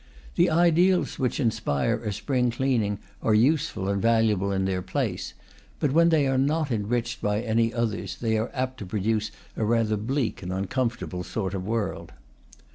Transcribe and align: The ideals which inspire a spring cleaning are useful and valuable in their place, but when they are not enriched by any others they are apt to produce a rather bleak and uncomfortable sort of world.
The 0.35 0.49
ideals 0.49 1.19
which 1.19 1.39
inspire 1.39 1.97
a 2.03 2.11
spring 2.11 2.49
cleaning 2.49 2.97
are 3.21 3.35
useful 3.35 3.87
and 3.87 4.01
valuable 4.01 4.51
in 4.51 4.65
their 4.65 4.81
place, 4.81 5.35
but 5.79 5.91
when 5.91 6.09
they 6.09 6.25
are 6.25 6.39
not 6.39 6.71
enriched 6.71 7.21
by 7.21 7.41
any 7.41 7.71
others 7.71 8.15
they 8.15 8.35
are 8.35 8.49
apt 8.51 8.79
to 8.79 8.87
produce 8.87 9.29
a 9.55 9.63
rather 9.63 9.97
bleak 9.97 10.41
and 10.41 10.51
uncomfortable 10.51 11.21
sort 11.21 11.53
of 11.53 11.67
world. 11.67 12.13